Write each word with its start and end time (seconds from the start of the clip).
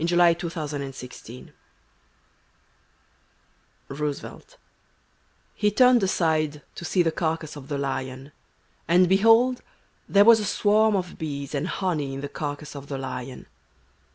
|}122| 0.00 0.08
THE 0.08 0.16
REVEALER 0.16 0.80
THE 0.80 1.52
REVEALER 1.52 1.52
(ROOSEVELT) 3.90 4.56
He 5.54 5.70
turned 5.70 6.02
aside 6.02 6.62
to 6.76 6.86
see 6.86 7.02
the 7.02 7.12
carcase 7.12 7.54
of 7.54 7.68
the 7.68 7.76
lion: 7.76 8.32
and 8.88 9.10
behold* 9.10 9.60
there 10.08 10.24
was 10.24 10.40
a 10.40 10.46
swarm 10.46 10.96
of 10.96 11.18
bees 11.18 11.54
and 11.54 11.68
honey 11.68 12.14
in 12.14 12.22
the 12.22 12.30
carcase 12.30 12.74
of 12.74 12.86
the 12.86 12.96
lion 12.96 13.44